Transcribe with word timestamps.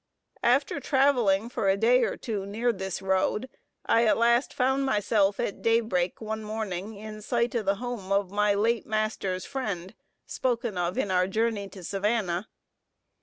After 0.41 0.79
traveling 0.79 1.47
for 1.47 1.69
a 1.69 1.77
day 1.77 2.01
or 2.01 2.17
two 2.17 2.43
near 2.43 2.73
this 2.73 3.03
road, 3.03 3.47
I 3.85 4.05
at 4.05 4.17
last 4.17 4.51
found 4.51 4.83
myself 4.83 5.39
at 5.39 5.61
daybreak 5.61 6.19
one 6.19 6.43
morning 6.43 6.95
in 6.95 7.21
sight 7.21 7.53
of 7.53 7.67
the 7.67 7.75
home 7.75 8.11
of 8.11 8.31
my 8.31 8.55
late 8.55 8.87
master's 8.87 9.45
friend, 9.45 9.93
spoken 10.25 10.75
of 10.75 10.97
in 10.97 11.11
our 11.11 11.27
journey 11.27 11.69
to 11.69 11.83
Savannah. 11.83 12.47